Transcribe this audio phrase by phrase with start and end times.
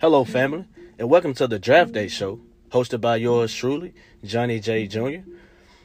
[0.00, 0.64] Hello, family,
[0.96, 2.38] and welcome to the Draft Day Show,
[2.70, 3.92] hosted by yours truly,
[4.22, 4.86] Johnny J.
[4.86, 5.28] Jr.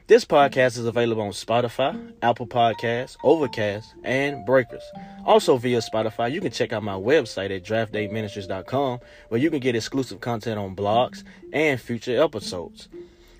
[0.05, 4.83] This podcast is available on Spotify, Apple Podcasts, Overcast, and Breakers.
[5.25, 8.99] Also via Spotify, you can check out my website at draftdayministries.com
[9.29, 12.89] where you can get exclusive content on blogs and future episodes.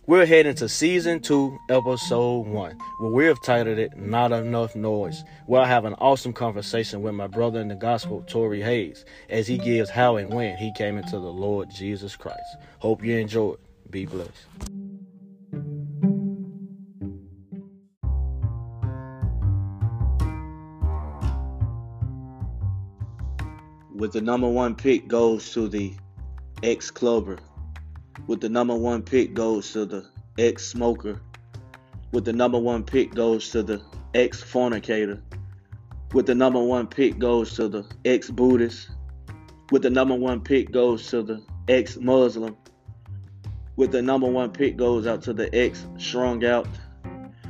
[0.05, 5.23] We're heading to season two, episode one, where we have titled it Not Enough Noise,
[5.45, 9.47] where I have an awesome conversation with my brother in the gospel, Tory Hayes, as
[9.47, 12.41] he gives how and when he came into the Lord Jesus Christ.
[12.79, 13.59] Hope you enjoy it.
[13.91, 14.29] Be blessed.
[23.95, 25.93] With the number one pick goes to the
[26.61, 27.39] ex clubber
[28.27, 30.05] with the number one pick goes to the
[30.37, 31.19] ex smoker.
[32.11, 33.81] With the number one pick goes to the
[34.13, 35.21] ex fornicator.
[36.13, 38.89] With the number one pick goes to the ex Buddhist.
[39.71, 42.55] With the number one pick goes to the ex Muslim.
[43.75, 46.67] With the number one pick goes out to the ex strung out.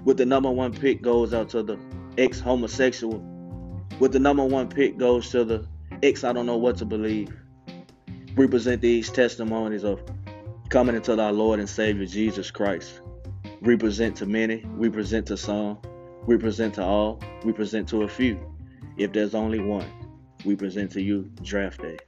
[0.05, 1.77] With the number one pick goes out to the
[2.17, 3.19] ex homosexual.
[3.99, 5.67] With the number one pick goes to the
[6.01, 7.35] ex I don't know what to believe.
[8.35, 10.01] Represent these testimonies of
[10.73, 13.01] coming into our Lord and Savior Jesus Christ.
[13.61, 15.77] We present to many, we present to some,
[16.25, 18.39] we present to all, we present to a few.
[18.97, 19.85] If there's only one,
[20.43, 21.99] we present to you draft day.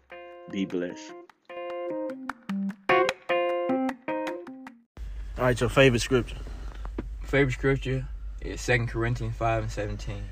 [0.50, 1.14] Be blessed.
[2.90, 2.96] All
[5.38, 6.38] right, your favorite scripture.
[7.24, 8.08] Favorite scripture
[8.42, 10.24] is Second Corinthians 5 and 17.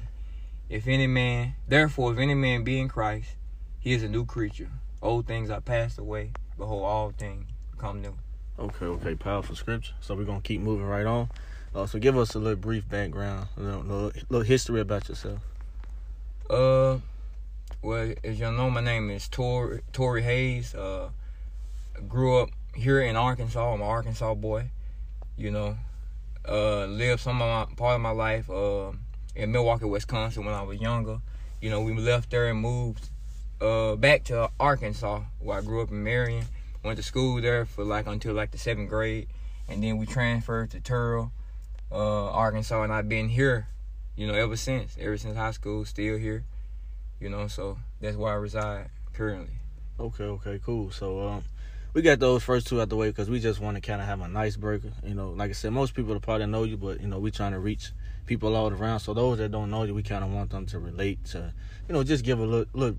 [0.69, 3.35] If any man, therefore, if any man be in Christ,
[3.79, 4.71] he is a new creature.
[5.03, 6.31] Old things are passed away.
[6.57, 7.45] Behold, all things
[7.83, 8.17] become new.
[8.59, 9.93] Okay, okay, powerful scripture.
[9.99, 11.29] So we're gonna keep moving right on.
[11.73, 15.39] Uh, so give us a little brief background, a little, little, little history about yourself.
[16.49, 16.99] Uh,
[17.81, 20.75] well, as you know, my name is Tori Tory Hayes.
[20.75, 21.09] Uh,
[22.07, 23.73] grew up here in Arkansas.
[23.73, 24.69] I'm an Arkansas boy.
[25.35, 25.77] You know,
[26.47, 28.91] uh, lived some of my part of my life uh,
[29.35, 31.21] in Milwaukee, Wisconsin when I was younger.
[31.59, 33.09] You know, we left there and moved
[33.59, 36.45] uh, back to Arkansas, where I grew up in Marion
[36.83, 39.27] went to school there for like until like the seventh grade,
[39.67, 41.31] and then we transferred to Turrell,
[41.91, 43.67] uh, Arkansas, and I've been here,
[44.15, 44.97] you know, ever since.
[44.99, 46.43] Ever since high school, still here,
[47.19, 47.47] you know.
[47.47, 49.55] So that's where I reside currently.
[49.99, 50.91] Okay, okay, cool.
[50.91, 51.43] So um,
[51.93, 54.07] we got those first two out the way because we just want to kind of
[54.07, 54.81] have a nice break.
[55.03, 57.53] You know, like I said, most people probably know you, but you know, we trying
[57.53, 57.91] to reach
[58.25, 58.99] people all around.
[58.99, 61.53] So those that don't know you, we kind of want them to relate to,
[61.87, 62.97] you know, just give a little, little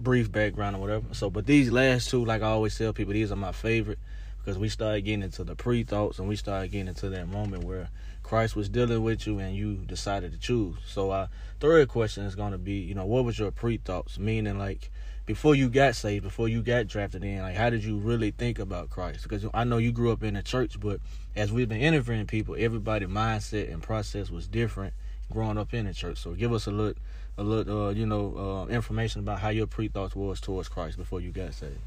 [0.00, 1.06] brief background or whatever.
[1.12, 3.98] So, but these last two, like I always tell people, these are my favorite
[4.38, 7.64] because we started getting into the pre thoughts and we started getting into that moment
[7.64, 7.88] where
[8.22, 10.76] Christ was dealing with you and you decided to choose.
[10.86, 11.28] So, our
[11.60, 14.18] third question is going to be, you know, what was your pre thoughts?
[14.18, 14.90] Meaning, like,
[15.26, 18.58] before you got saved, before you got drafted in, like, how did you really think
[18.58, 19.22] about Christ?
[19.22, 21.00] Because I know you grew up in a church, but
[21.36, 24.94] as we've been interviewing people, everybody's mindset and process was different
[25.30, 26.18] growing up in the church.
[26.18, 26.96] So, give us a look
[27.38, 30.96] a little, uh, you know, uh, information about how your pre thoughts was towards Christ
[30.96, 31.78] before you got saved.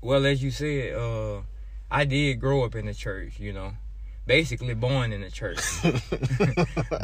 [0.00, 1.42] Well, as you said, uh,
[1.90, 3.38] I did grow up in the church.
[3.38, 3.72] You know,
[4.26, 5.60] basically born in the church,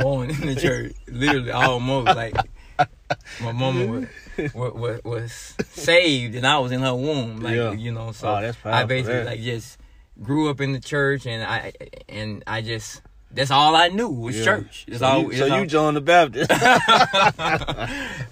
[0.00, 2.34] born in the church, literally almost like
[3.40, 7.72] my mama was, was, was saved and I was in her womb, like yeah.
[7.72, 8.12] you know.
[8.12, 9.78] So oh, I basically like just
[10.22, 11.72] grew up in the church and I
[12.08, 14.44] and I just that's all I knew was yeah.
[14.44, 14.86] church.
[14.88, 15.22] That's so all.
[15.22, 16.50] You, so all, you joined the Baptist.
[16.50, 16.58] yeah,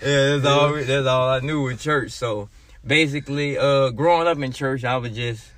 [0.01, 0.75] that's all.
[0.75, 2.13] That's all I knew was church.
[2.13, 2.49] So
[2.85, 5.51] basically, uh, growing up in church, I was just,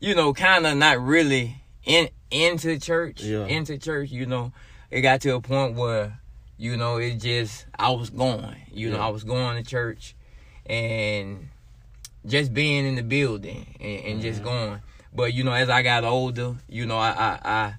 [0.00, 3.22] you know, kind of not really in into church.
[3.22, 3.46] Yeah.
[3.46, 4.52] Into church, you know,
[4.90, 6.20] it got to a point where,
[6.56, 8.56] you know, it just I was going.
[8.70, 8.96] You yeah.
[8.96, 10.14] know, I was going to church,
[10.66, 11.48] and
[12.26, 14.20] just being in the building and, and mm-hmm.
[14.20, 14.80] just going.
[15.12, 17.74] But you know, as I got older, you know, I I, I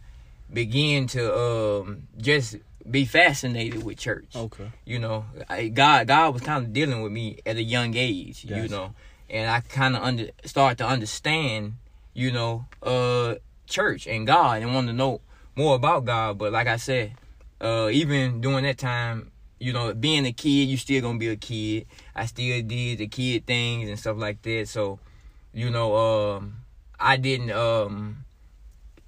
[0.52, 2.58] begin to um, just
[2.90, 4.36] be fascinated with church.
[4.36, 4.72] Okay.
[4.86, 8.46] You know, I, God God was kind of dealing with me at a young age,
[8.46, 8.94] you know,
[9.30, 11.74] and I kind of under start to understand,
[12.14, 13.36] you know, uh
[13.68, 15.22] church and God and want to know
[15.56, 17.14] more about God, but like I said,
[17.62, 21.28] uh even during that time, you know, being a kid, you still going to be
[21.28, 21.86] a kid.
[22.16, 24.68] I still did the kid things and stuff like that.
[24.70, 25.00] So,
[25.54, 26.56] you know, um
[27.00, 28.26] I didn't um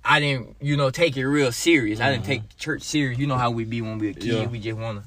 [0.04, 2.00] I didn't, you know, take it real serious.
[2.00, 2.08] Mm-hmm.
[2.08, 3.20] I didn't take church serious.
[3.20, 4.24] You know how we be when we a kid.
[4.24, 4.48] Yeah.
[4.48, 5.04] We just wanna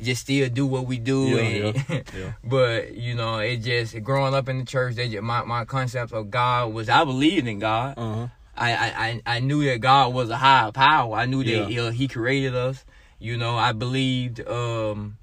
[0.00, 1.28] just still do what we do.
[1.28, 2.32] Yeah, and, yeah, yeah.
[2.42, 4.96] but you know, it just growing up in the church.
[4.96, 7.94] They just, my my concept of God was I believed in God.
[7.96, 8.28] Uh-huh.
[8.56, 11.16] I, I I knew that God was a higher power.
[11.16, 12.84] I knew that he, he created us.
[13.18, 14.46] You know, I believed.
[14.46, 15.18] um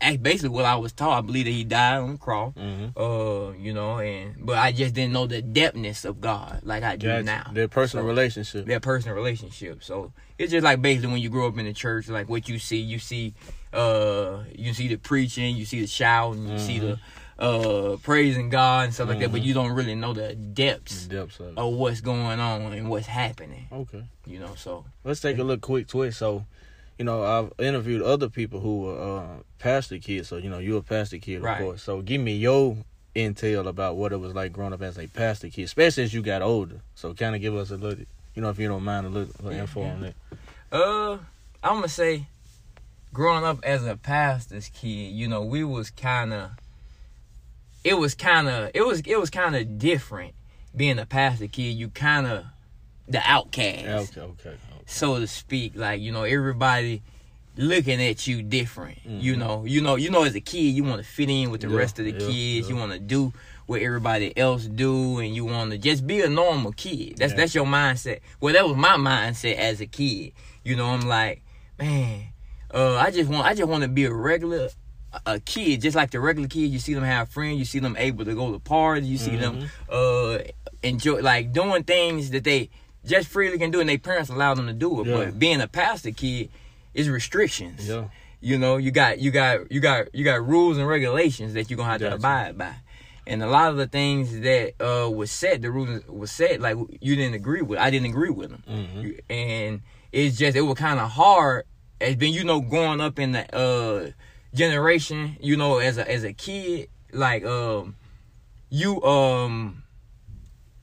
[0.00, 1.18] act- basically what I was taught.
[1.18, 2.54] I believe that he died on the cross.
[2.54, 2.92] Mhm.
[2.96, 6.96] Uh, you know, and but I just didn't know the depthness of God like I
[6.96, 7.50] do now.
[7.52, 8.66] Their personal So- relationship.
[8.66, 9.82] Their personal relationship.
[9.84, 12.58] So it's just like basically when you grow up in the church, like what you
[12.58, 13.34] see, you see,
[13.72, 16.98] uh, you see the preaching, you see the shouting, you see the
[17.38, 21.40] uh praising God and stuff like that, but you don't really know the depths Depths
[21.40, 23.66] of of what's going on and what's happening.
[23.72, 24.04] Okay.
[24.26, 26.18] You know, so Let's take a look quick twist.
[26.18, 26.44] So,
[27.00, 29.26] you know, I've interviewed other people who were uh,
[29.58, 30.28] pastor kids.
[30.28, 31.82] So, you know, you're a pastor kid, of course.
[31.82, 32.76] So, give me your
[33.16, 36.20] intel about what it was like growing up as a pastor kid, especially as you
[36.20, 36.82] got older.
[36.94, 38.04] So, kind of give us a little,
[38.34, 39.92] you know, if you don't mind, a little, little Yeah, info yeah.
[39.92, 40.14] on that.
[40.70, 41.12] Uh,
[41.64, 42.26] I'm gonna say,
[43.14, 46.50] growing up as a pastor's kid, you know, we was kind of,
[47.82, 50.34] it was kind of, it was, it was kind of different
[50.76, 51.78] being a pastor kid.
[51.78, 52.44] You kind of
[53.08, 54.56] the outcast, okay, okay.
[54.90, 55.72] So to speak.
[55.76, 57.02] Like you know, everybody
[57.56, 58.98] looking at you different.
[59.04, 59.38] You Mhm.
[59.38, 61.68] know, you know, you know, as a kid, you want to fit in with the
[61.68, 62.68] Yeah, rest of the yeah, kids.
[62.68, 62.74] yeah.
[62.74, 63.32] You want to do
[63.66, 67.16] what everybody else do, and you want to just be a normal kid.
[67.18, 68.20] That's that's your mindset.
[68.40, 70.32] Well, that was my mindset as a kid.
[70.64, 71.42] You know, I'm like,
[71.78, 72.24] man,
[72.72, 74.68] uh, I just want, I just want to be a regular.
[75.26, 77.96] A kid, just like the regular kid, you see them have friends, you see them
[77.98, 79.58] able to go to parties, you see them
[79.88, 80.38] uh
[80.84, 82.70] enjoy like doing things that they
[83.04, 85.06] just freely can do, and their parents allow them to do it.
[85.06, 85.16] Yeah.
[85.16, 86.50] But being a pastor kid
[86.94, 87.88] is restrictions.
[87.88, 88.04] Yeah.
[88.40, 91.76] You know, you got you got you got you got rules and regulations that you're
[91.76, 92.74] gonna have to abide by.
[93.26, 96.76] And a lot of the things that uh was said, the rules was said, like
[97.00, 97.78] you didn't agree with.
[97.78, 99.20] I didn't agree with them, Mhm.
[99.28, 99.80] and
[100.10, 101.64] it's just it was kind of hard.
[102.00, 104.10] As been you know growing up in the uh
[104.54, 107.94] generation, you know as a as a kid, like um
[108.70, 109.82] you um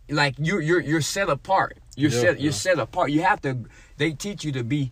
[0.10, 1.78] like you you're you're set apart.
[1.98, 3.12] You're Yeah, set you're set apart.
[3.12, 3.58] You have to.
[3.98, 4.92] They teach you to be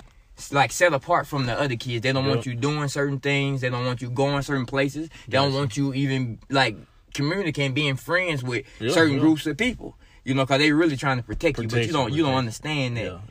[0.51, 2.01] like set apart from the other kids.
[2.01, 3.61] They don't want you doing certain things.
[3.61, 5.09] They don't want you going certain places.
[5.27, 6.75] They don't want you even like
[7.13, 9.95] communicating, being friends with certain groups of people.
[10.23, 12.97] You know, because they really trying to protect, you, but you don't you don't understand
[12.97, 13.21] that.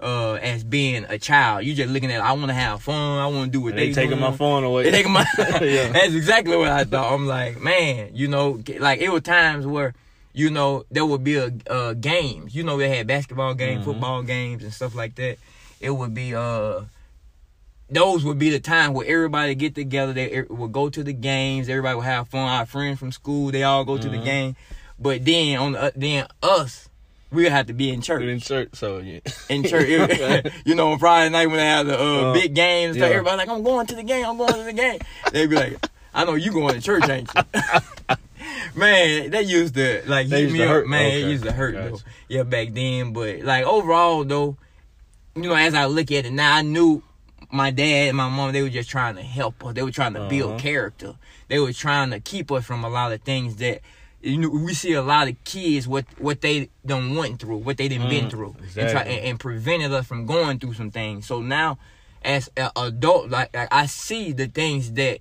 [0.00, 2.20] Uh, as being a child, you just looking at.
[2.20, 3.18] I want to have fun.
[3.18, 4.84] I want to do what And they they taking my phone away.
[4.84, 5.24] They taking my.
[5.38, 5.88] Yeah.
[5.92, 7.12] That's exactly what I thought.
[7.14, 9.94] I'm like, man, you know, like it were times where,
[10.34, 12.54] you know, there would be a uh, games.
[12.54, 13.84] You know, they had basketball games, Mhm.
[13.84, 15.38] football games, and stuff like that.
[15.80, 16.80] It would be uh,
[17.90, 20.12] those would be the time where everybody get together.
[20.12, 21.68] They er- would go to the games.
[21.68, 22.48] Everybody would have fun.
[22.48, 24.24] Our friends from school, they all go to the Mhm.
[24.24, 24.56] game.
[24.98, 26.88] But then on the, then us,
[27.30, 29.20] we have to be in church in church, so yeah.
[29.48, 29.88] in church.
[30.64, 33.06] you know, on Friday night when they have the uh, Uh, big games, yeah.
[33.06, 34.24] everybody like, I'm going to the game.
[34.24, 34.98] I'm going to the game.
[35.32, 37.42] They'd be like, I know you going to church, ain't you?
[38.74, 40.70] man, that used to like hit used me to up.
[40.70, 40.88] hurt?
[40.88, 41.20] Man, Okay.
[41.22, 42.00] it used to hurt though.
[42.28, 44.56] Yeah, back then, but like overall though,
[45.34, 47.02] you know, as I look at it now, I knew
[47.52, 49.74] my dad and my mom they were just trying to help us.
[49.74, 50.58] They were trying to build Uh-huh.
[50.60, 51.14] character.
[51.48, 53.80] They were trying to keep us from a lot of things that
[54.20, 57.76] you know we see a lot of kids what what they done went through, what
[57.76, 60.90] they done been Mm, through, and try and, and prevented us from going through some
[60.90, 61.26] things.
[61.26, 61.78] So now,
[62.22, 65.18] as an adult, like, like I see the things that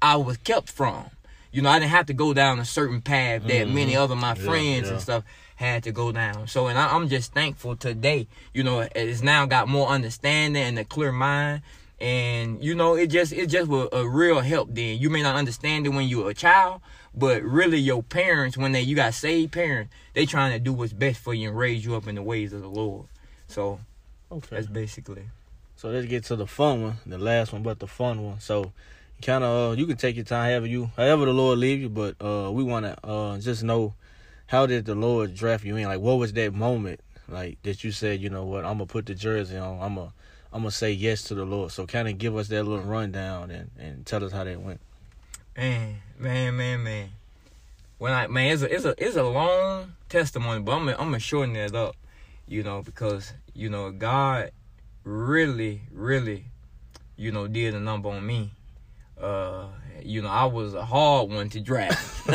[0.00, 1.06] I was kept from.
[1.54, 3.72] You know, I didn't have to go down a certain path that Mhm.
[3.72, 4.94] many other my Yeah, friends yeah.
[4.94, 5.24] and stuff
[5.54, 6.48] had to go down.
[6.48, 8.26] So, and I, I'm just thankful today.
[8.52, 11.62] You know, it's now got more understanding and a clear mind.
[12.00, 14.70] And you know, it just it just was a real help.
[14.74, 16.80] Then you may not understand it when you're a child,
[17.14, 20.92] but really your parents, when they you got saved parents, they trying to do what's
[20.92, 23.06] best for you and raise you up in the ways of the Lord.
[23.46, 23.78] So
[24.32, 24.56] Okay.
[24.56, 25.26] that's basically.
[25.76, 28.40] So let's get to the fun one, the last one, but the fun one.
[28.40, 28.72] So,
[29.24, 31.88] kind of, uh, you can take your time, however you, however the Lord leave you.
[31.88, 33.94] But uh, we want to uh, just know
[34.46, 35.86] how did the Lord draft you in?
[35.86, 39.06] Like, what was that moment, like that you said, you know what, I'm gonna put
[39.06, 40.12] the jersey on, I'm gonna,
[40.52, 41.72] I'm gonna say yes to the Lord.
[41.72, 44.80] So, kind of give us that little rundown and and tell us how that went.
[45.56, 47.08] Man, man, man, man.
[47.98, 51.06] When I man, it's a it's a it's a long testimony, but I'm gonna, I'm
[51.06, 51.96] gonna shorten it up,
[52.46, 54.50] you know, because you know God
[55.04, 56.46] really, really,
[57.16, 58.50] you know, did a number on me.
[59.20, 59.66] Uh,
[60.02, 62.28] you know, I was a hard one to draft.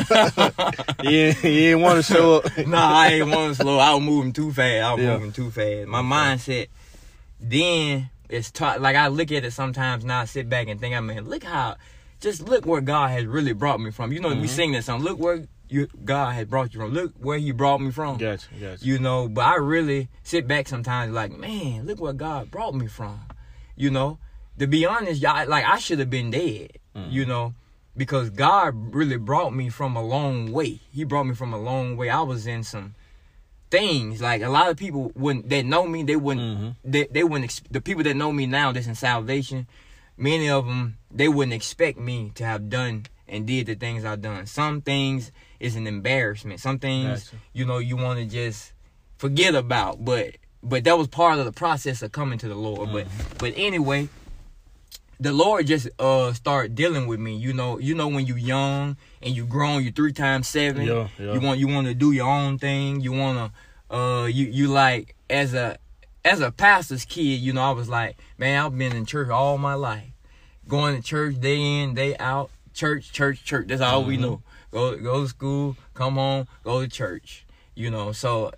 [1.01, 2.57] yeah, you didn't want to show up.
[2.67, 3.77] nah, I ain't want to slow.
[3.77, 4.83] I was moving too fast.
[4.83, 5.13] I was Yeah.
[5.17, 5.87] moving too fast.
[5.87, 6.67] My mindset
[7.39, 8.81] then it's taught.
[8.81, 10.21] Like I look at it sometimes now.
[10.21, 11.75] I sit back and think, I mean, look how,
[12.19, 14.11] just look where God has really brought me from.
[14.11, 14.49] You know, we Mhm.
[14.49, 15.01] sing that song.
[15.01, 16.93] Look where you God has brought you from.
[16.93, 18.17] Look where He brought me from.
[18.17, 18.83] Gotcha, gotcha.
[18.85, 22.87] You know, but I really sit back sometimes like, man, look where God brought me
[22.87, 23.21] from.
[23.75, 24.19] You know,
[24.59, 26.71] to be honest, y'all, like I should have been dead.
[26.95, 27.11] Mhm.
[27.11, 27.53] You know,
[27.97, 30.79] because God really brought me from a long way.
[30.93, 32.09] He brought me from a long way.
[32.09, 32.95] I was in some
[33.69, 36.03] things like a lot of people wouldn't that know me.
[36.03, 36.59] They wouldn't.
[36.59, 36.75] Mhm.
[36.83, 37.61] They, they wouldn't.
[37.71, 39.67] The people that know me now, that's in salvation,
[40.17, 44.21] many of them they wouldn't expect me to have done and did the things I've
[44.21, 44.45] done.
[44.47, 46.59] Some things is an embarrassment.
[46.59, 48.73] Some things you know you want to just
[49.17, 52.91] forget about, but but that was part of the process of coming to the Lord.
[52.91, 54.09] But but anyway,
[55.19, 57.35] the Lord just uh start dealing with me.
[57.35, 60.85] You know, you know when you young and you grown, you three times seven.
[60.85, 61.33] Yeah, yeah.
[61.33, 63.01] You want you want to do your own thing.
[63.01, 63.51] You wanna
[63.91, 65.77] uh you you like as a
[66.23, 67.39] as a pastor's kid.
[67.41, 70.11] You know, I was like, man, I've been in church all my life,
[70.67, 72.49] going to church day in day out.
[72.73, 73.67] Church, church, church.
[73.67, 74.21] That's all we Mhm.
[74.21, 74.41] know.
[74.71, 77.45] Go go to school, come home, go to church.
[77.75, 78.51] You know, so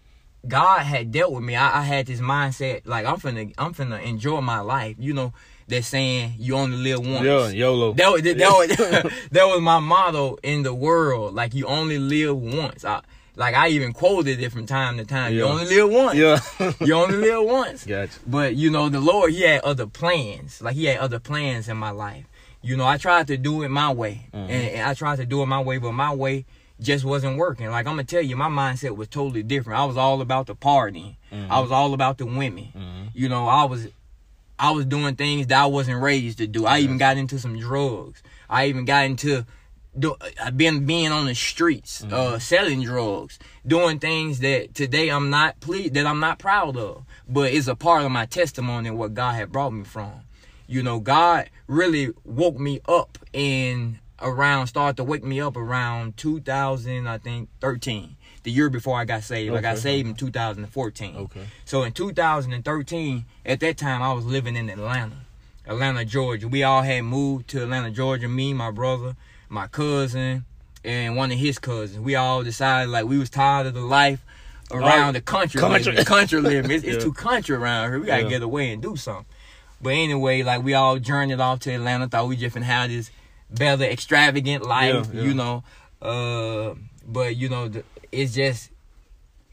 [0.47, 1.55] God had dealt with me.
[1.55, 4.95] I, I had this mindset like I'm finna I'm finna enjoy my life.
[4.99, 5.33] You know,
[5.67, 7.25] they're saying you only live once.
[7.25, 7.93] Yeah, YOLO.
[7.93, 11.33] That was that, was that was my motto in the world.
[11.33, 12.83] Like you only live once.
[12.85, 13.01] I,
[13.35, 15.33] like I even quoted it from time to time.
[15.33, 16.17] You only live once.
[16.17, 16.71] yeah.
[16.85, 17.85] You only live once.
[17.85, 18.19] gotcha.
[18.27, 20.61] But you know, the Lord, He had other plans.
[20.61, 22.25] Like He had other plans in my life.
[22.61, 24.43] You know, I tried to do it my way, Mhm.
[24.43, 26.45] and, and I tried to do it my way, but my way
[26.79, 27.67] just wasn't working.
[27.71, 29.79] Like I'm gonna tell you, my mindset was totally different.
[29.79, 31.15] I was all about the partying.
[31.31, 32.67] I was all about the women.
[32.77, 33.09] Mhm.
[33.13, 33.87] You know, I was,
[34.61, 36.67] I was doing things that I wasn't raised to do.
[36.67, 38.21] I even got into some drugs.
[38.47, 39.43] I even got into,
[39.97, 45.31] do, I been being on the streets, uh, selling drugs, doing things that today I'm
[45.31, 48.99] not ple- that I'm not proud of, but it's a part of my testimony and
[48.99, 50.21] what God had brought me from.
[50.67, 56.17] You know, God really woke me up in around started to wake me up around
[56.17, 59.53] 2000, I think 13, the year before I got saved.
[59.55, 61.15] I got saved in 2014.
[61.17, 61.45] Okay.
[61.65, 65.17] So in 2013, at that time, I was living in Atlanta,
[65.67, 66.48] Atlanta, Georgia.
[66.48, 68.27] We all had moved to Atlanta, Georgia.
[68.27, 69.15] Me, my brother,
[69.50, 70.45] my cousin,
[70.83, 72.00] and one of his cousins.
[72.00, 74.25] We all decided like we was tired of the life
[74.71, 75.91] around Oh, the country, country.
[75.91, 76.05] living.
[76.05, 76.71] country living.
[76.71, 78.00] It's, it's too country around here.
[78.00, 78.29] We gotta Yeah.
[78.29, 79.25] get away and do something.
[79.81, 82.07] But anyway, like we all journeyed off to Atlanta.
[82.07, 83.12] Thought we just finna have this
[83.50, 85.27] better, extravagant life, Yeah, yeah.
[85.27, 85.63] you know.
[86.01, 86.75] Uh,
[87.11, 87.69] but you know,
[88.11, 88.69] it's just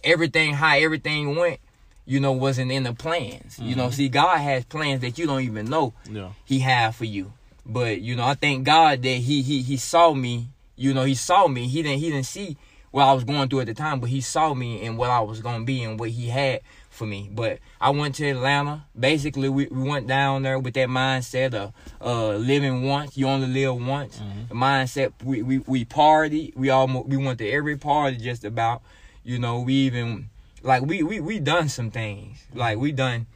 [0.05, 1.61] everything how everything went,
[2.07, 3.59] you know, wasn't in the plans.
[3.59, 3.95] You know, Mhm.
[3.95, 6.31] see, God has plans that you don't even know Yeah.
[6.45, 7.33] He had for you.
[7.67, 10.49] But you know, I thank God that He He He saw me.
[10.77, 11.67] You know, He saw me.
[11.69, 12.57] He didn't He didn't see
[12.91, 15.21] what I was going through at the time, but He saw me and what I
[15.21, 16.61] was gonna be and what He had
[16.99, 17.31] for me.
[17.33, 18.85] But I went to Atlanta.
[18.99, 21.73] Basically, we, we went down there with that mindset of
[22.05, 23.17] uh, living once.
[23.17, 24.19] You only live once.
[24.19, 24.49] Mhm.
[24.49, 25.13] The mindset.
[25.25, 26.53] We we we party.
[26.57, 28.83] We almost we went to every party just about.
[29.25, 30.29] You know, we even
[30.63, 32.39] like we we we done some things.
[32.55, 33.27] Like we done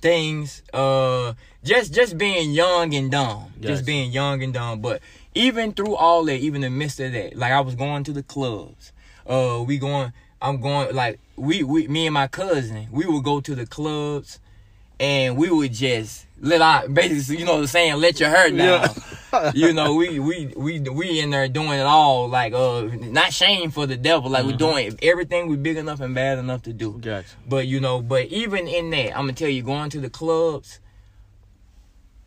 [0.00, 0.62] things.
[0.72, 3.52] Uh, just just being young and dumb.
[3.56, 3.68] Gotcha.
[3.68, 4.80] Just being young and dumb.
[4.80, 5.00] But
[5.34, 8.12] even through all that, even in the midst of that, like I was going to
[8.12, 8.92] the clubs.
[9.26, 10.12] Uh, we going.
[10.40, 12.88] I'm going like we we me and my cousin.
[12.90, 14.38] We would go to the clubs,
[15.00, 18.88] and we would just let out basically, you know, the saying, let your hair down.
[19.32, 19.50] Yeah.
[19.54, 23.70] you know, we we we we in there doing it all like uh not shame
[23.72, 24.58] for the devil, like we're Mhm.
[24.58, 26.98] doing everything we big enough and bad enough to do.
[27.00, 27.26] Gotcha.
[27.46, 30.78] But you know, but even in that, I'm gonna tell you, going to the clubs,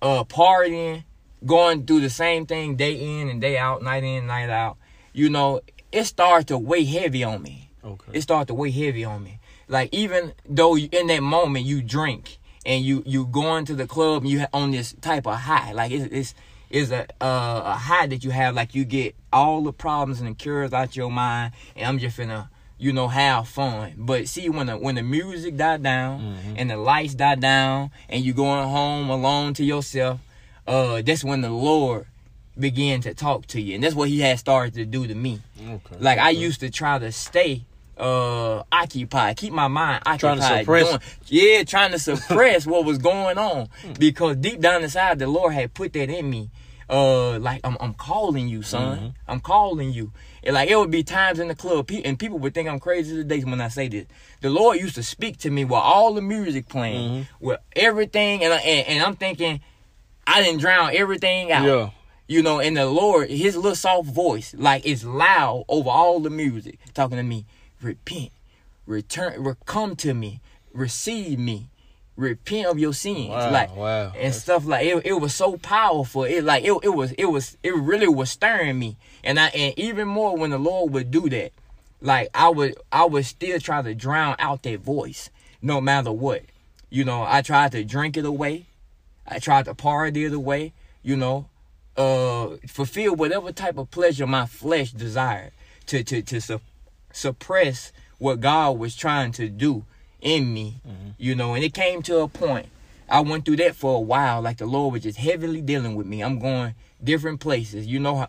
[0.01, 1.03] uh, partying,
[1.45, 4.77] going through the same thing day in and day out, night in, night out.
[5.13, 7.70] You know, it starts to weigh heavy on me.
[7.83, 8.11] Okay.
[8.13, 9.39] It started to weigh heavy on me.
[9.67, 13.87] Like even though you, in that moment you drink and you you going to the
[13.87, 16.35] club and you on this type of high, like it's it's
[16.69, 20.29] is a uh, a high that you have, like you get all the problems and
[20.29, 23.93] the cures out your mind, and I'm just finna you know have fun.
[23.97, 26.53] But see when the when the music died down Mhm.
[26.57, 30.19] and the lights died down and you going home alone to yourself,
[30.67, 32.05] uh, that's when the Lord
[32.59, 35.41] began to talk to you, and that's what He had started to do to me.
[35.61, 35.95] Okay.
[35.99, 37.63] Like I used to try to stay
[38.01, 40.65] uh occupied, keep my mind occupied.
[40.65, 45.19] Trying to suppress- yeah, trying to suppress what was going on because deep down inside,
[45.19, 46.49] the Lord had put that in me.
[46.89, 48.97] Uh, like I'm, I'm calling you, son.
[48.99, 49.13] Mhm.
[49.27, 50.11] I'm calling you.
[50.43, 52.79] And like it would be times in the club, pe- and people would think I'm
[52.81, 54.07] crazy today when I say this.
[54.41, 57.27] The Lord used to speak to me with all the music playing, Mhm.
[57.39, 59.61] with everything, and, and and I'm thinking,
[60.27, 61.89] I didn't drown everything out Yeah.
[62.27, 66.29] you know, and the Lord, his little soft voice, like it's loud over all the
[66.29, 67.45] music, talking to me,
[67.81, 68.31] repent,
[68.85, 70.39] return, re- come to me,
[70.73, 71.69] receive me,
[72.15, 73.51] repent of your sins, Wow.
[73.51, 74.11] like wow.
[74.15, 75.05] and stuff like it.
[75.05, 76.23] It was so powerful.
[76.23, 79.77] It like it, it was it was it really was stirring me, and I and
[79.77, 81.51] even more when the Lord would do that,
[82.01, 85.29] like I would I would still try to drown out that voice,
[85.61, 86.43] no matter what.
[86.89, 88.65] You know, I tried to drink it away.
[89.25, 90.73] I tried to party it away.
[91.03, 91.47] You know,
[91.97, 95.51] uh, fulfill whatever type of pleasure my flesh desired
[95.87, 96.41] to to to
[97.13, 99.85] suppress what God was trying to do
[100.21, 100.81] in me.
[100.87, 101.13] Mhm.
[101.17, 102.67] You know, and it came to a point
[103.09, 104.41] I went through that for a while.
[104.41, 106.21] Like the Lord was just heavily dealing with me.
[106.23, 107.85] I'm going different places.
[107.85, 108.27] You know how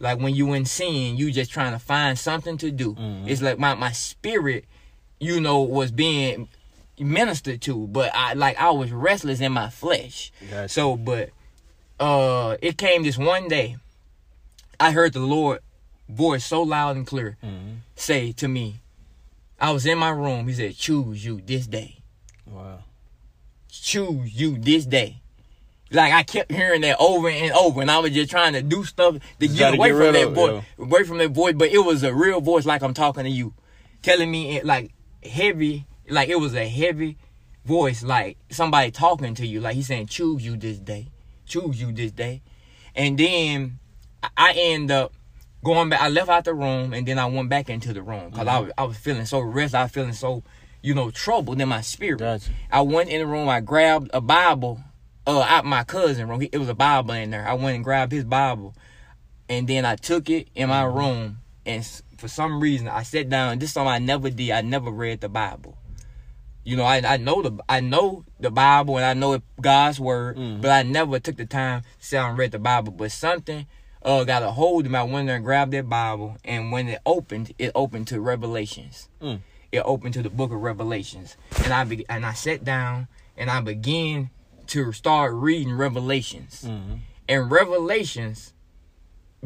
[0.00, 2.94] like when you in sin, you just trying to find something to do.
[2.94, 3.28] Mhm.
[3.28, 4.64] It's like my, my spirit,
[5.20, 6.48] you know, was being
[6.98, 10.32] ministered to, but I like I was restless in my flesh.
[10.50, 10.68] Gotcha.
[10.68, 11.30] So, but
[12.00, 13.76] uh, it came this one day.
[14.80, 15.60] I heard the Lord
[16.08, 17.78] voice so loud and clear Mhm.
[17.96, 18.76] say to me,
[19.60, 20.46] I was in my room.
[20.48, 21.98] He said, "Choose you this day.
[22.46, 22.80] Wow.
[23.70, 25.20] Choose you this day."
[25.90, 28.84] Like I kept hearing that over and over, and I was just trying to do
[28.84, 31.54] stuff to Just get away get from that of voice, away from that voice.
[31.56, 33.54] But it was a real voice, like I'm talking to you,
[34.02, 34.92] telling me it like
[35.24, 37.16] heavy, like it was a heavy
[37.64, 41.08] voice, like somebody talking to you, like he's saying, "Choose you this day,
[41.46, 42.42] choose you this day,"
[42.96, 43.78] and then
[44.36, 45.12] I end up
[45.64, 46.00] going back.
[46.02, 48.58] I left out the room, and then I went back into the room because I
[48.60, 49.74] was I was feeling so restless.
[49.74, 50.42] I was feeling so,
[50.82, 52.20] you know, troubled in my spirit.
[52.20, 52.50] Gotcha.
[52.70, 53.48] I went in the room.
[53.48, 54.80] I grabbed a Bible,
[55.26, 56.40] uh, out my cousin room.
[56.42, 57.48] He, it was a Bible in there.
[57.48, 58.74] I went and grabbed his Bible,
[59.48, 61.38] and then I took it in my room.
[61.66, 61.84] And
[62.18, 63.58] for some reason, I sat down.
[63.58, 64.50] This is something I never did.
[64.50, 65.78] I never read the Bible.
[66.66, 70.00] You know, I I know the I know the Bible and I know it God's
[70.00, 70.62] word, Mhm.
[70.62, 72.92] but I never took the time to sit down and read the Bible.
[72.92, 73.66] But something
[74.04, 77.52] uh got a hold of my window and grabbed that Bible, and when it opened,
[77.58, 79.08] it opened to Revelations.
[79.22, 79.40] Mm.
[79.72, 83.50] It opened to the Book of Revelations, and I be, and I sat down and
[83.50, 84.30] I began
[84.68, 86.64] to start reading Revelations.
[86.64, 87.00] Mhm.
[87.28, 88.52] And Revelations,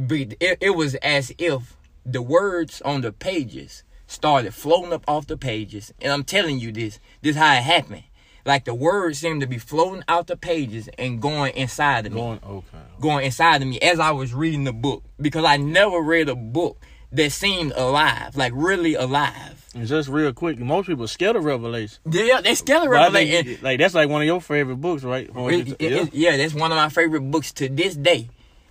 [0.07, 5.27] be- it, it was as if the words on the pages started floating up off
[5.27, 5.93] the pages.
[6.00, 8.05] And I'm telling you this, this how it happened.
[8.49, 12.21] Like the words seemed to be floating out the pages and going inside of me
[12.21, 12.78] Going okay.
[12.99, 16.35] going inside of me as I was reading the book because I never read a
[16.35, 16.78] book
[17.12, 19.67] that seemed alive, like really alive.
[19.75, 21.99] And just real quick, most people scared of Revelation.
[22.11, 23.59] Yeah, they still But I think, revelation.
[23.62, 25.28] like that's like one of your favorite books, right?
[25.35, 25.88] It- it- yeah.
[26.02, 28.28] it- yeah, that's one of my favorite books to this day.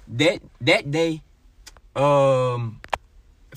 [0.07, 1.22] That that day,
[1.96, 2.81] um,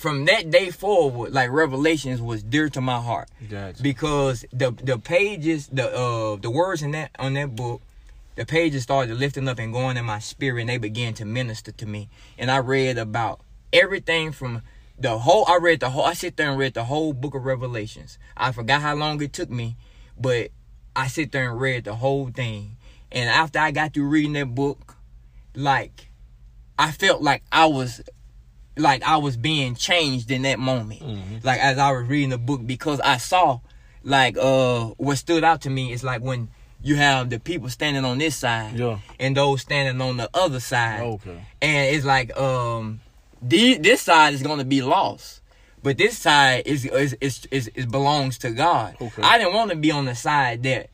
[0.01, 3.83] from that day forward, like Revelations was dear to my heart Gotcha.
[3.83, 7.83] because the the pages, the uh the words in that on that book,
[8.35, 11.71] the pages started lifting up and going in my spirit, and they began to minister
[11.73, 12.09] to me.
[12.39, 13.41] And I read about
[13.75, 14.63] everything from
[14.99, 15.45] the whole.
[15.47, 16.07] I read the whole.
[16.07, 18.19] I sit there and read the whole book of Revelations.
[18.39, 19.77] I forgot how long it took me,
[20.19, 20.49] but
[20.97, 22.79] I sit there and read the whole thing.
[23.13, 24.97] And after I got through reading that book,
[25.55, 26.09] like
[26.79, 28.01] I felt like I was
[28.77, 31.01] like I was being changed in that moment.
[31.03, 31.45] Mhm.
[31.45, 33.61] Like as I was reading the book because I saw
[34.03, 36.49] like uh what stood out to me is like when
[36.83, 38.99] you have the people standing on this side Yeah.
[39.19, 41.01] and those standing on the other side.
[41.03, 41.41] Okay.
[41.61, 43.01] And it's like um
[43.43, 45.41] the, this side is gonna be lost.
[45.83, 48.97] But this side is is is is, is belongs to God.
[49.01, 49.23] Okay.
[49.23, 50.89] I didn't want to be on the side that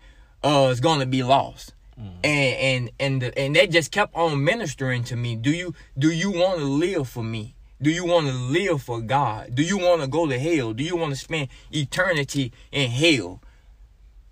[0.44, 1.72] uh is gonna be lost.
[2.00, 2.10] Mm.
[2.24, 5.34] And and and the, and that just kept on ministering to me.
[5.34, 7.54] Do you do you want to live for me?
[7.80, 9.54] Do you want to live for God?
[9.54, 10.72] Do you want to go to hell?
[10.72, 13.40] Do you want to spend eternity in hell?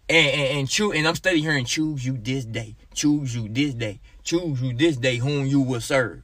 [0.08, 2.76] And and, and choose and I'm studying here and choose you this day.
[2.94, 4.00] Choose you this day.
[4.22, 6.22] Choose you this day whom you will serve.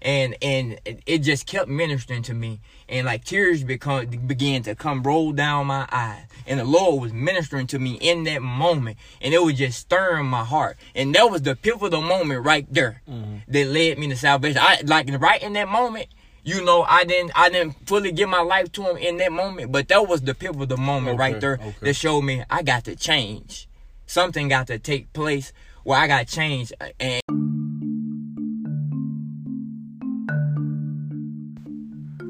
[0.00, 2.60] And and it- just kept ministering to me.
[2.88, 6.24] And like tears become began to come roll down my eyes.
[6.46, 8.96] And the Lord was ministering to me in that moment.
[9.20, 10.76] And it was just stirring my heart.
[10.94, 13.42] And that was the pivotal moment right there Mhm.
[13.48, 14.58] that led me to salvation.
[14.62, 16.06] I like right in that moment,
[16.48, 19.70] you know, I didn't I didn't fully give my life to him in that moment,
[19.70, 21.74] but that was the pivotal moment Okay, right there okay.
[21.82, 23.68] that showed me I got to change.
[24.06, 25.52] Something got to take place
[25.84, 27.22] where I got changed uh, and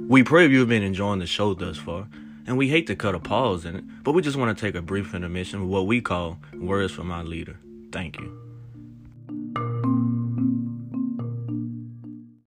[0.08, 2.08] We pray you've been enjoying the show thus far,
[2.46, 4.74] and we hate to cut a pause in it, but we just want to take
[4.74, 7.58] a brief intermission with what we call Words from Our Leader.
[7.92, 8.47] Thank you.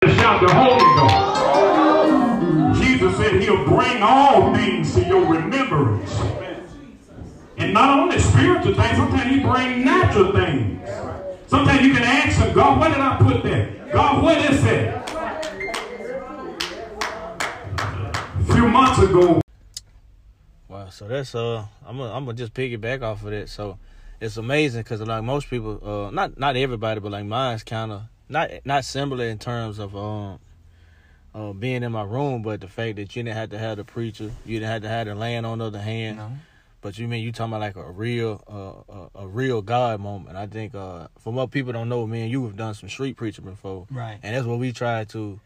[0.09, 2.81] Shout the Holy Ghost.
[2.81, 6.13] Jesus said he'll bring all things to your remembrance.
[7.57, 10.89] And not only spiritual things, sometimes he bring natural things.
[11.47, 13.91] Sometimes you can ask him, God, where did I put that?
[13.93, 15.09] God, what is that?
[18.39, 19.41] A few months ago,
[20.67, 20.89] Wow.
[20.89, 23.47] So that's uh, I'm gonna I'm gonna just piggyback off of that.
[23.47, 23.77] So
[24.19, 28.01] it's amazing because like most people, uh, not not everybody, but like mine's kind of
[28.33, 30.39] not not similar in terms of um.
[31.35, 33.83] Uh, being in my room, but the fact that you didn't have to have the
[33.83, 36.31] preacher, you didn't have to have the land on the other hand, know,
[36.79, 40.37] But you mean you talking about like a real, uh, a, a real God moment?
[40.37, 43.17] I think, uh, from what people don't know, me and you have done some street
[43.17, 44.19] preaching before, right.
[44.21, 45.39] and that's what we try to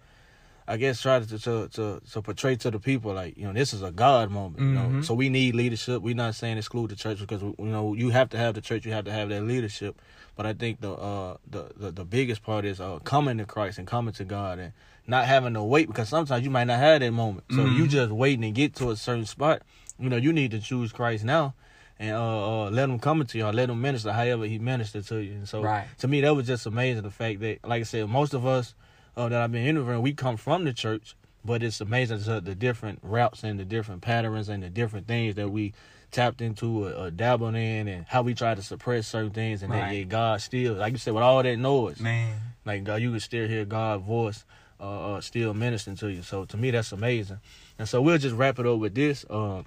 [0.69, 3.73] I guess try to to to, to portray to the people like you know this
[3.73, 4.65] is a God moment.
[4.65, 5.05] You know, Mhm.
[5.05, 6.01] so we need leadership.
[6.01, 8.85] We're not saying exclude the church because you know you have to have the church.
[8.85, 10.01] You have to have that leadership.
[10.35, 13.77] But I think the uh the the, the biggest part is uh coming to Christ
[13.77, 14.73] and coming to God and
[15.07, 17.45] not having to wait because sometimes you might not have that moment.
[17.49, 17.73] So Mhm.
[17.73, 19.61] you just waiting to get to a certain spot.
[19.97, 21.53] You know, you need to choose Christ now.
[21.99, 25.07] And uh, uh, let him come into you, or let him minister however he ministered
[25.07, 25.31] to you.
[25.33, 25.87] And so, Right.
[25.97, 27.01] to me, that was just amazing.
[27.01, 28.75] The fact that, like I said, most of us
[29.17, 32.55] uh, that I've been interviewing, we come from the church, but it's amazing the, the
[32.55, 35.73] different routes and the different patterns and the different things that we
[36.11, 39.73] tapped into or, or dabbled in, and how we try to suppress certain things, and
[39.73, 39.97] that Right.
[39.97, 42.39] yet God still, like you said, with all that noise, Man.
[42.63, 44.45] like God, you can still hear God's voice
[44.79, 46.21] uh, uh, still ministering to you.
[46.21, 47.39] So to me, that's amazing.
[47.79, 49.25] And so we'll just wrap it up with this.
[49.29, 49.65] Um,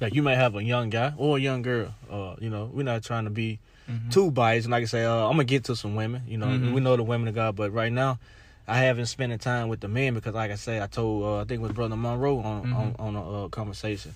[0.00, 1.94] like you may have a young guy or a young girl.
[2.10, 3.58] Uh, you know, we're not trying to be
[3.90, 4.10] Mhm.
[4.10, 4.64] too biased.
[4.64, 6.22] And like I say, uh, I'm gonna get to some women.
[6.26, 6.72] You know, Mhm.
[6.72, 8.18] we know the women of God, but right now.
[8.70, 11.36] I haven't spent the time with the men because, like I say, I told uh,
[11.40, 12.76] I think it was Brother Monroe on Mhm.
[12.78, 14.14] on, on a uh, conversation.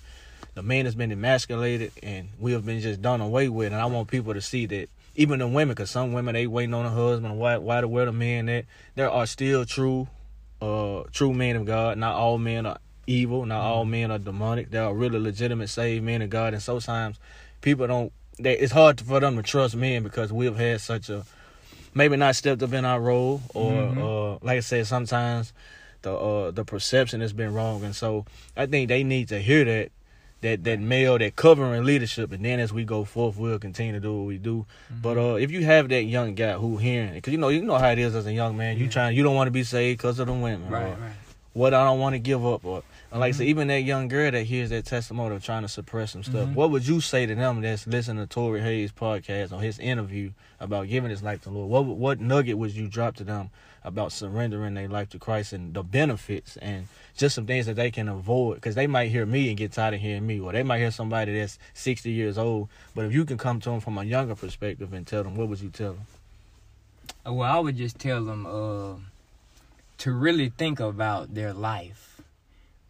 [0.53, 3.73] The man has been emasculated, and we have been just done away with.
[3.73, 4.87] And I want people to see that
[5.17, 7.37] even the women, because some women they waiting on a husband.
[7.37, 8.65] Why why to where the men that
[8.95, 10.07] there are still true,
[10.61, 11.97] uh, true men of God.
[11.97, 13.45] Not all men are evil.
[13.45, 14.71] Not all men are demonic.
[14.71, 17.19] There are really legitimate saved men of God, and sometimes
[17.61, 18.13] people don't.
[18.39, 21.25] They, it's hard for them to trust men because we've had such a
[21.95, 23.97] maybe not stepped up in our role, or Mhm.
[23.97, 25.53] uh, like I said, sometimes
[26.03, 29.65] the uh, the perception has been wrong, and so I think they need to hear
[29.65, 29.89] that
[30.41, 33.99] that that male that covering leadership, and then as we go forth, we'll continue to
[33.99, 34.65] do what we do.
[35.01, 37.63] But uh, if you have that young guy who hearing, it, because you know you
[37.63, 39.63] know how it is as a young man, you trying you don't want to be
[39.63, 41.13] saved because of the women, Right, right.
[41.53, 42.83] what I don't want to give up, or
[43.15, 43.37] and like I Mm-hmm.
[43.37, 46.49] said, even that young girl that hears that testimony of trying to suppress some stuff,
[46.49, 46.53] Mhm.
[46.53, 50.31] what would you say to them that's listening to Tory Hayes podcast or his interview
[50.59, 51.69] about giving his life to the Lord?
[51.69, 53.51] What what nugget would you drop to them
[53.85, 57.89] about surrendering their life to Christ and the benefits and just some things that they
[57.89, 58.55] can avoid?
[58.55, 60.91] Because they might hear me and get tired of hearing me, or they might hear
[60.91, 62.67] somebody that's sixty years old.
[62.93, 65.47] But if you can come to them from a younger perspective and tell them, what
[65.47, 67.33] would you tell them?
[67.33, 68.95] Well, I would just tell them uh,
[69.99, 72.14] to really think about their life.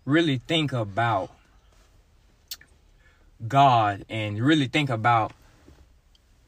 [0.05, 1.31] Really think about
[3.47, 5.33] God and really think about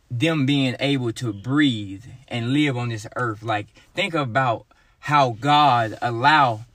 [0.09, 3.43] them being able to breathe and live on this earth.
[3.43, 4.65] Like think about
[4.99, 6.65] how God allow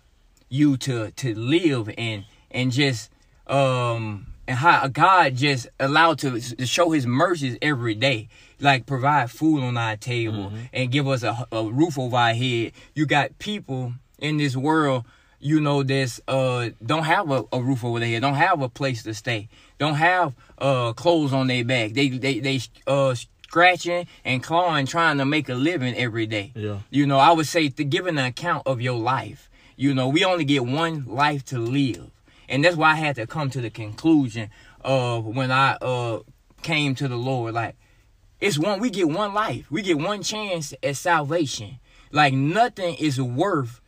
[0.48, 3.10] you to to live and and just
[3.46, 8.28] um and how God just allowed to to show His mercies every day,
[8.60, 12.72] like provide food on our table and give us a, a roof over our head.
[12.94, 15.04] You got people in this world,
[15.42, 18.68] you know, that's uh don't have a, a roof over their head, don't have a
[18.68, 21.92] place to stay, don't have uh clothes on their back.
[21.92, 26.52] They they they uh scratching and clawing, trying to make a living every day.
[26.54, 26.78] Yeah.
[26.90, 29.50] You know, I would say to give an account of your life.
[29.76, 32.10] You know, we only get one life to live.
[32.48, 34.48] And that's why I had to come to the conclusion
[34.82, 36.20] of when I uh
[36.62, 37.54] came to the Lord.
[37.54, 37.74] Like,
[38.40, 39.70] it's one we get one life.
[39.72, 41.80] We get one chance at salvation.
[42.12, 43.81] Like nothing is worth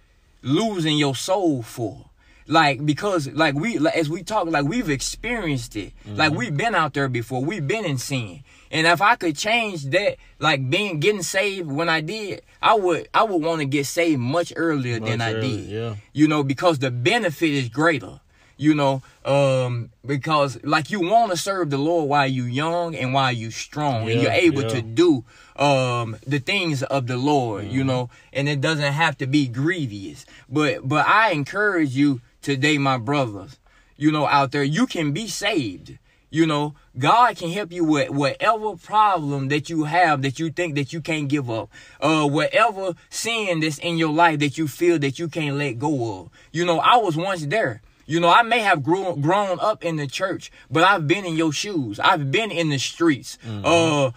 [0.44, 2.10] losing your soul for.
[2.46, 5.94] Like because like we like, as we talk like we've experienced it.
[6.06, 6.38] Like mm-hmm.
[6.38, 7.42] we've been out there before.
[7.42, 8.44] We've been in sin.
[8.70, 13.08] And if I could change that, like being getting saved when I did, I would
[13.14, 15.60] I would want to get saved much earlier than Much I did.
[15.66, 15.94] yeah.
[16.12, 18.20] You know, because the benefit is greater.
[18.56, 23.12] You know, um, because like you want to serve the Lord while you young and
[23.12, 24.68] while you strong, and you're able yeah.
[24.68, 25.24] to do
[25.56, 27.64] um the things of the Lord.
[27.64, 27.74] Mm-hmm.
[27.74, 30.24] You know, and it doesn't have to be grievous.
[30.48, 33.58] But but I encourage you today, my brothers.
[33.96, 35.98] You know, out there, you can be saved.
[36.34, 40.74] You know, God can help you with whatever problem that you have that you think
[40.74, 41.70] that you can't give up.
[42.00, 46.18] Uh, whatever sin that's in your life that you feel that you can't let go
[46.18, 46.30] of.
[46.50, 47.82] You know, I was once there.
[48.06, 51.36] You know, I may have grown grown up in the church, but I've been in
[51.36, 51.98] your shoes.
[52.00, 53.38] I've been in the streets.
[53.46, 54.10] Uh,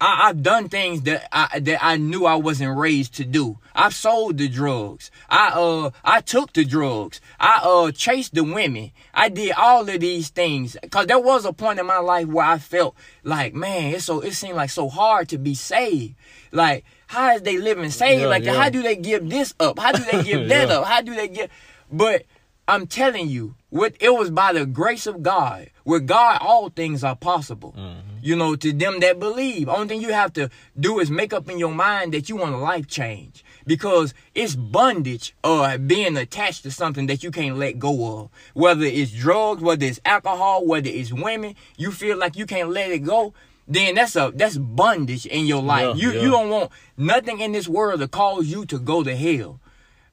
[0.00, 3.58] I, I've done things that I that I knew I wasn't raised to do.
[3.74, 5.10] I've sold the drugs.
[5.28, 7.20] I uh I took the drugs.
[7.38, 8.90] I uh chased the women.
[9.14, 12.44] I did all of these things because there was a point in my life where
[12.46, 16.14] I felt like, man, it's so it seemed like so hard to be saved.
[16.50, 18.22] Like, how is they living saved?
[18.22, 18.54] Yeah, like, yeah.
[18.54, 19.78] how do they give this up?
[19.78, 20.78] How do they give that Yeah.
[20.78, 20.84] up?
[20.86, 21.48] How do they give?
[21.92, 22.24] But
[22.72, 25.68] I'm telling you, it was by the grace of God.
[25.84, 27.74] With God, all things are possible.
[27.76, 28.16] Mm-hmm.
[28.22, 29.68] You know, to them that believe.
[29.68, 30.48] Only thing you have to
[30.80, 33.44] do is make up in your mind that you want a life change.
[33.66, 38.30] Because it's bondage or being attached to something that you can't let go of.
[38.54, 42.90] Whether it's drugs, whether it's alcohol, whether it's women, you feel like you can't let
[42.90, 43.34] it go.
[43.68, 45.94] Then that's a that's bondage in your life.
[45.96, 46.22] Yeah, you yeah.
[46.22, 49.60] you don't want nothing in this world to cause you to go to hell.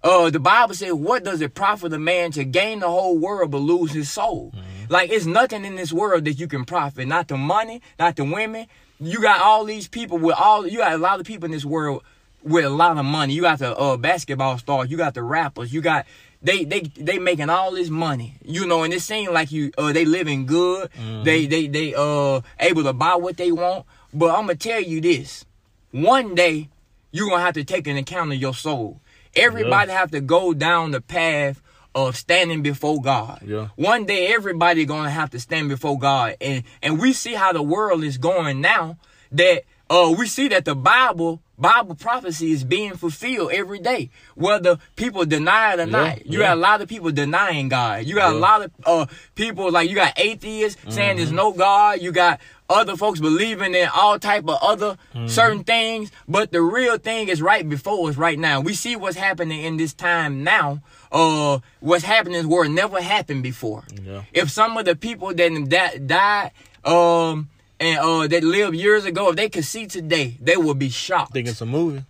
[0.04, 3.52] Uh, the Bible says, "What does it profit a man to gain the whole world
[3.52, 4.54] but lose his soul?"
[4.90, 7.08] Like it's nothing in this world that you can profit.
[7.08, 8.66] Not the money, not the women.
[9.00, 10.66] You got all these people with all.
[10.68, 12.04] You got a lot of people in this world
[12.44, 13.34] with a lot of money.
[13.34, 14.90] You got the uh, basketball stars.
[14.90, 15.72] You got the rappers.
[15.74, 16.06] You got
[16.42, 18.36] they they they making all this money.
[18.44, 20.90] You know, and it seems like you uh, they living good.
[21.24, 23.86] They they they uh able to buy what they want.
[24.14, 25.46] But I'm gonna tell you this:
[25.92, 26.70] one day
[27.12, 29.02] you're gonna have to take an account of your soul.
[29.40, 31.62] Everybody have to go down the path
[31.96, 33.42] of standing before God.
[33.46, 33.70] Yeah.
[33.76, 36.36] One day everybody gonna have to stand before God.
[36.42, 38.98] And and we see how the world is going now
[39.32, 44.10] that uh we see that the Bible Bible prophecy is being fulfilled every day.
[44.36, 46.26] Whether people deny it or not.
[46.26, 46.48] You yeah.
[46.48, 48.06] got a lot of people denying God.
[48.06, 52.02] You got a lot of uh people like you got atheists saying there's no God.
[52.02, 56.98] You got other folks believing in all type of other certain things, but the real
[56.98, 58.62] thing is right before us right now.
[58.62, 60.82] We see what's happening in this time now.
[61.12, 63.84] Uh, what's happening is where it never happened before.
[64.04, 64.22] Yeah.
[64.32, 66.52] If some of the people that that died,
[66.86, 70.90] um, and uh, that lived years ago, if they could see today, they would be
[70.90, 71.34] shocked.
[71.34, 72.04] think it's a movie.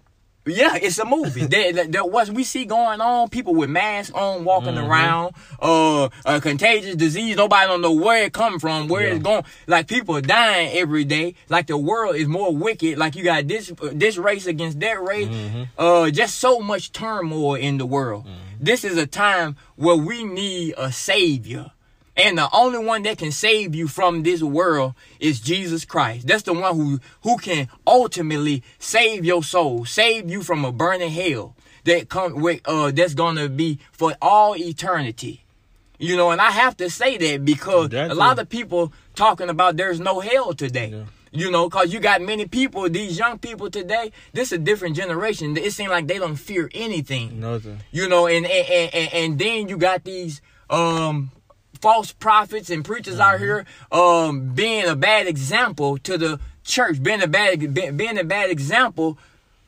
[0.46, 1.46] Yeah, it's a movie.
[1.46, 4.90] that, that, what we see going on, people with masks on walking Mm-hmm.
[4.90, 7.36] around, uh, a contagious disease.
[7.36, 9.44] Nobody don't know where it come from, where it's going.
[9.68, 11.36] Like people are dying every day.
[11.50, 12.98] Like the world is more wicked.
[12.98, 15.28] Like you got this this race against that race.
[15.28, 15.64] Mm-hmm.
[15.78, 18.26] Uh, just so much turmoil in the world.
[18.60, 21.72] This is a time where we need a savior.
[22.18, 26.28] And the only one that can save you from this world is Jesus Christ.
[26.28, 31.12] That's the one who, who can ultimately save your soul, save you from a burning
[31.12, 35.46] hell that come with, uh, that's gonna be for all eternity.
[35.98, 38.42] You know, and I have to say that because That's a lot it.
[38.44, 40.90] of people talking about there's no hell today.
[40.90, 41.04] Yeah.
[41.32, 44.96] You know, cause you got many people, these young people today, this is a different
[44.96, 45.56] generation.
[45.58, 47.80] It seems like they don't fear anything Nothing.
[47.92, 51.32] you know and and, and, and- and then you got these um
[51.82, 57.22] false prophets and preachers out here um being a bad example to the church being
[57.22, 59.18] a bad be- being a bad example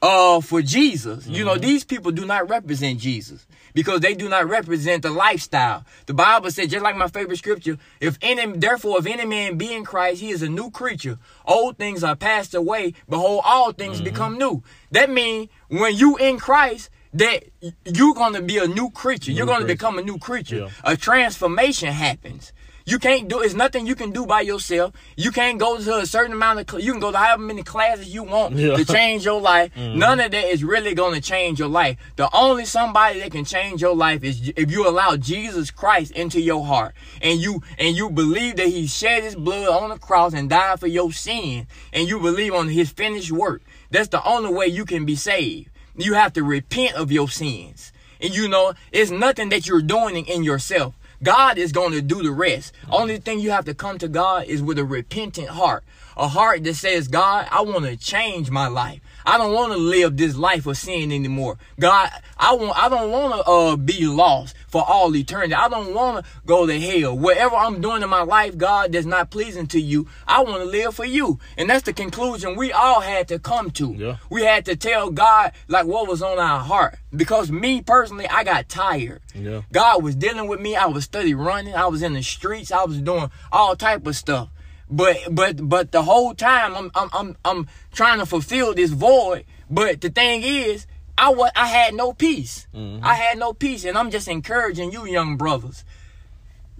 [0.02, 1.28] uh for Jesus.
[1.28, 5.86] You know these people do not represent Jesus because they do not represent the lifestyle.
[6.06, 9.74] The bible said just like my favorite scripture if any therefore if any man be
[9.74, 11.17] in christ he is a new creature.
[11.45, 12.93] Old things are passed away.
[13.10, 14.63] Behold all things become new.
[14.91, 17.43] That means when you in christ that
[17.86, 19.32] you're going to be a new creature.
[19.32, 20.56] You're going to become a new creature.
[20.58, 20.69] Yeah.
[20.84, 22.54] A transformation happens.
[22.84, 23.41] You can't do.
[23.41, 24.93] It's nothing you can do by yourself.
[25.15, 26.69] You can't go to a certain amount of.
[26.69, 28.76] Cl- you can go to however many classes you want Yeah.
[28.76, 29.71] to change your life.
[29.82, 30.00] Mm-hmm.
[30.00, 31.97] None of that is really going to change your life.
[32.15, 36.41] The only somebody that can change your life is if you allow Jesus Christ into
[36.41, 40.34] your heart and you and you believe that He shed His blood on the cross
[40.34, 43.62] and died for your sin, and you believe on His finished work.
[43.91, 45.69] That's the only way you can be saved.
[45.95, 47.91] You have to repent of your sins.
[48.19, 50.95] And you know, it's nothing that you're doing in- yourself.
[51.23, 52.73] God is going to do the rest.
[52.89, 55.84] Only thing you have to come to God is with a repentant heart.
[56.17, 59.01] A heart that says, God, I want to change my life.
[59.25, 61.57] I don't want to live this life of sin anymore.
[61.79, 65.53] God, I want I don't want to uh be lost for all eternity.
[65.53, 67.17] I don't want to go to hell.
[67.17, 70.65] Whatever I'm doing in my life, God, that's not pleasing to you, I want to
[70.65, 71.39] live for you.
[71.57, 73.93] And that's the conclusion we all had to come to.
[73.93, 74.17] Yeah.
[74.29, 76.97] We had to tell God like what was on our heart.
[77.13, 79.21] Because me personally, I got tired.
[79.36, 79.62] Yeah.
[79.71, 80.75] God was dealing with me.
[80.75, 81.75] I was study running.
[81.75, 82.71] I was in the streets.
[82.71, 84.49] I was doing all type of stuff.
[84.91, 89.45] But but but the whole time I'm I'm I'm, I'm trying to fulfill this void.
[89.69, 90.86] But the thing is,
[91.17, 92.67] I was I had no peace.
[92.75, 93.04] Mm-hmm.
[93.04, 95.86] I had no peace, and I'm just encouraging you, young brothers.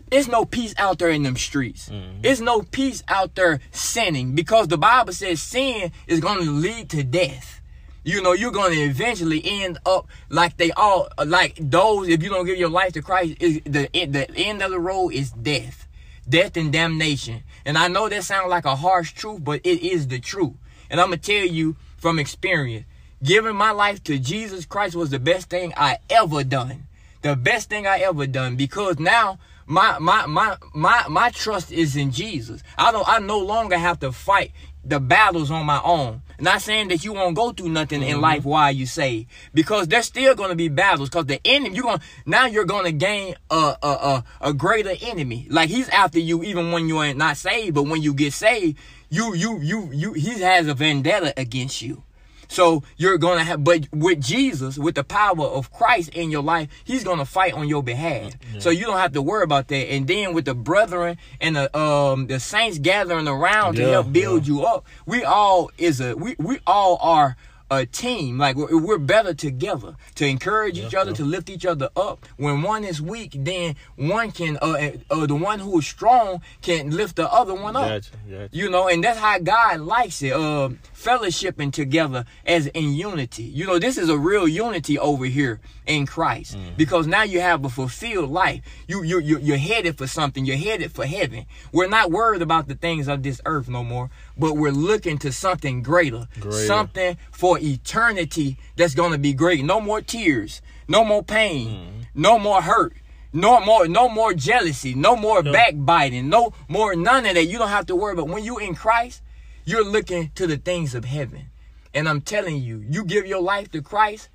[0.10, 1.88] There's no peace out there in them streets.
[1.88, 2.22] Mm-hmm.
[2.22, 6.90] There's no peace out there sinning because the Bible says sin is going to lead
[6.90, 7.62] to death.
[8.04, 12.30] You know, you're going to eventually end up like they all, like those, if you
[12.30, 15.88] don't give your life to Christ, is the, the end of the road is death.
[16.28, 17.44] Death and damnation.
[17.66, 20.54] And I know that sounds like a harsh truth, but it is the truth.
[20.90, 22.86] And I'm going to tell you from experience,
[23.24, 26.88] giving my life to Jesus Christ was the best thing I ever done.
[27.22, 31.96] The best thing I ever done because now my my my my my trust is
[31.96, 32.64] in Jesus.
[32.78, 34.52] I don't I no longer have to fight
[34.84, 36.22] the battles on my own.
[36.40, 38.22] Not saying that you won't go through nothing in mm-hmm.
[38.22, 42.02] life while you say because there's still gonna be battles because the enemy you're gonna
[42.26, 45.48] now you're gonna gain a a, a a greater enemy.
[45.50, 48.80] Like he's after you even when you ain't not saved, but when you get saved,
[49.10, 52.04] you you you you he has a vendetta against you.
[52.52, 56.68] So you're gonna have, but with Jesus, with the power of Christ in your life,
[56.84, 58.34] He's gonna fight on your behalf.
[58.60, 59.90] So you don't have to worry about that.
[59.90, 64.48] And then with the brethren and the um the saints gathering around to help build
[64.48, 67.38] you up, we all is a we we all are
[67.72, 68.38] a team.
[68.38, 72.26] Like we're, we're better together to encourage each other, to lift each other up.
[72.38, 76.92] When one is weak, then one can, uh, uh, the one who is strong can
[76.92, 77.88] lift the other one up.
[77.88, 78.50] Gotcha, gotcha.
[78.52, 80.34] You know, and that's how God likes it.
[80.34, 83.44] Uh, fellowshipping together as in unity.
[83.44, 86.76] You know, this is a real unity over here in Christ mm-hmm.
[86.78, 88.62] because now you have a fulfilled life.
[88.88, 90.46] You you you you're headed for something.
[90.46, 91.46] You're headed for heaven.
[91.72, 95.32] We're not worried about the things of this earth no more, but we're looking to
[95.32, 96.66] something greater, Greater.
[96.66, 99.64] something for eternity that's going to be great.
[99.64, 102.02] No more tears, no more pain, mm-hmm.
[102.16, 102.94] no more hurt.
[103.34, 107.46] No more, no more jealousy, no more backbiting, no more none of that.
[107.46, 108.14] You don't have to worry.
[108.14, 109.22] But when you're in Christ,
[109.64, 111.46] you're looking to the things of heaven.
[111.94, 114.30] And I'm telling you, you give your life to Christ,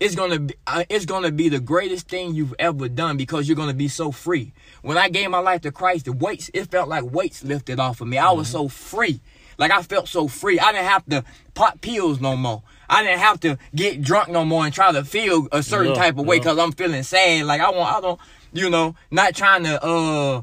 [0.00, 3.56] it's gonna be, uh, it's gonna be the greatest thing you've ever done because you're
[3.56, 4.52] gonna be so free.
[4.82, 8.00] When I gave my life to Christ, the weights it felt like weights lifted off
[8.00, 8.18] of me.
[8.18, 9.20] I was so free,
[9.58, 10.58] like I felt so free.
[10.60, 12.62] I didn't have to pop pills no more.
[12.88, 15.98] I didn't have to get drunk no more and try to feel a certain Yeah,
[15.98, 17.44] type of way because I'm feeling sad.
[17.44, 18.20] Like I want, I don't,
[18.52, 20.42] you know, not trying to uh,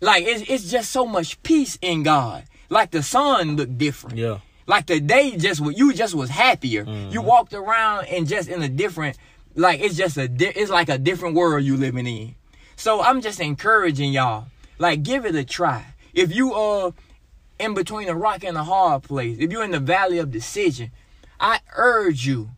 [0.00, 2.44] like it's it's just so much peace in God.
[2.68, 4.18] Like the sun looked different.
[4.18, 4.38] Yeah.
[4.66, 6.84] Like the day just you just was happier.
[6.84, 7.12] Mm-hmm.
[7.12, 9.16] You walked around and just in a different
[9.54, 12.34] like it's just a di- it's like a different world you living in.
[12.76, 14.46] So I'm just encouraging y'all
[14.78, 15.94] like give it a try.
[16.12, 16.92] If you are
[17.58, 20.90] in between a rock and a hard place, if you're in the valley of decision,
[21.38, 22.50] I urge you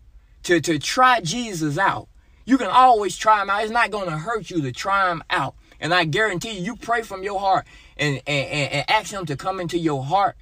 [0.45, 2.09] to to try Jesus out.
[2.47, 3.63] You can always try him out.
[3.63, 5.55] It's not going to hurt you to try him out.
[5.81, 7.67] And I guarantee you, you pray from your heart
[7.99, 10.37] and, and, and, and ask him to come into your heart.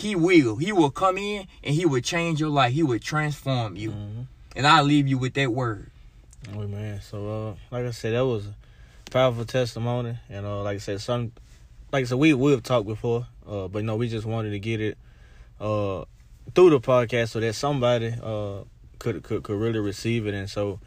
[0.00, 0.56] He will.
[0.56, 2.72] He will come in and he will change your life.
[2.72, 3.94] He will transform you.
[4.56, 5.90] And I'll leave you with that word.
[6.54, 8.54] Oh man, so uh, like I said, that was a
[9.10, 11.32] powerful testimony, and uh, like I said, some,
[11.92, 14.58] like I said, we we have talked before, uh, but no, we just wanted to
[14.58, 14.96] get it
[15.60, 16.04] uh
[16.54, 18.60] through the podcast so that somebody uh
[18.98, 20.80] could could could really receive it, and so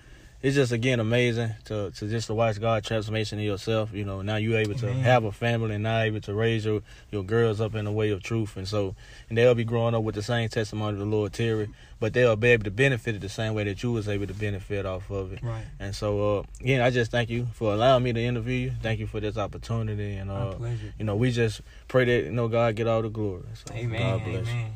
[0.44, 3.94] it's just again amazing to to just to watch God transformation in yourself.
[3.94, 5.02] You know, now you're able to Amen.
[5.04, 8.12] have a family and now able to raise your your girls up in the way
[8.12, 8.94] of truth, and so
[9.30, 11.70] and they'll be growing up with the same testimony of the Lord Tory,
[12.02, 14.34] but they'll be able to benefit it the same way that you was able to
[14.34, 15.40] benefit off of it.
[15.42, 15.64] Right.
[15.80, 18.74] And so, uh, again, I just thank you for allowing me to interview you.
[18.82, 20.16] Thank you for this opportunity.
[20.16, 20.56] And, uh,
[21.00, 23.44] you know, we just pray that, you know, God get all the glory.
[23.54, 24.02] So, Amen.
[24.02, 24.52] God bless you.
[24.52, 24.74] Amen.